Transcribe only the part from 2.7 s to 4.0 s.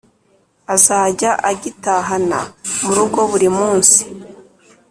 mu rugo buri munsi.